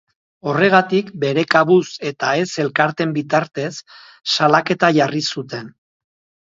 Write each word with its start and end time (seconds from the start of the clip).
Horregatik, 0.51 1.11
bere 1.23 1.43
kabuz 1.57 1.83
eta 2.13 2.31
ez 2.45 2.49
elkarteen 2.65 3.15
bitartez, 3.21 3.71
salaketa 4.39 4.95
jarri 5.01 5.27
zuten. 5.37 5.73